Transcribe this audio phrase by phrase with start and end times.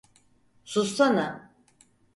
[0.71, 1.27] Sussana!